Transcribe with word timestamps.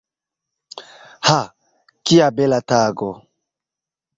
Ha, 1.27 1.35
kia 2.05 2.27
bela 2.39 2.59
tago! 2.69 3.09